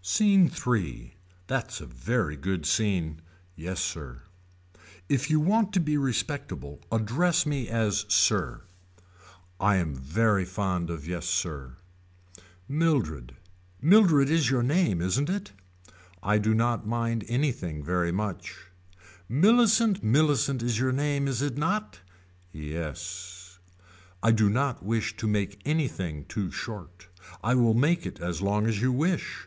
[0.00, 1.14] SCENE III.
[1.48, 3.20] That's a very good scene.
[3.54, 4.22] Yes sir.
[5.10, 8.62] If you want to be respectable address me as sir.
[9.60, 11.76] I am very fond of yes sir.
[12.66, 13.34] Mildred.
[13.82, 15.52] Mildred is your name isn't it.
[16.22, 18.60] I do not mind anything very much.
[19.28, 22.00] Millicent Millicent is your name is it not.
[22.50, 23.58] Yes.
[24.22, 27.08] I do not wish to make anything too short.
[27.44, 29.46] I will make it as long as you wish.